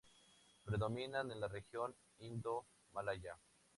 [0.65, 3.37] Predominan en la región Indo-Malaya.